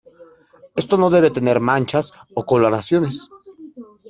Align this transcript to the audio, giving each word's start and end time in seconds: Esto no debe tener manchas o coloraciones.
Esto 0.81 0.97
no 0.97 1.11
debe 1.11 1.29
tener 1.29 1.59
manchas 1.59 2.11
o 2.33 2.43
coloraciones. 2.43 3.29